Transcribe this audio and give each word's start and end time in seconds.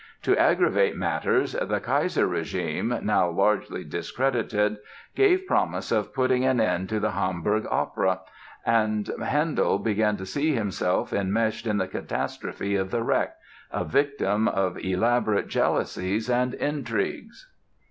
To 0.23 0.35
aggravate 0.35 0.95
matters 0.97 1.51
the 1.53 1.79
Keiser 1.79 2.25
regime, 2.27 2.91
now 3.03 3.29
largely 3.29 3.83
discredited, 3.83 4.77
gave 5.13 5.45
promise 5.45 5.91
of 5.91 6.11
putting 6.11 6.43
an 6.43 6.59
end 6.59 6.89
to 6.89 6.99
the 6.99 7.11
Hamburg 7.11 7.67
Opera; 7.69 8.21
and 8.65 9.07
Handel 9.23 9.77
began 9.77 10.17
to 10.17 10.25
see 10.25 10.55
himself 10.55 11.13
enmeshed 11.13 11.67
in 11.67 11.77
the 11.77 11.87
catastrophe 11.87 12.75
of 12.75 12.89
the 12.89 13.03
wreck, 13.03 13.35
a 13.69 13.85
victim 13.85 14.47
of 14.47 14.75
elaborate 14.79 15.47
jealousies 15.49 16.31
and 16.31 16.55
intrigues. 16.55 17.51